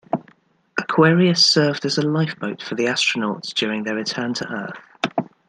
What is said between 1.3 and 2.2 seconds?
served as a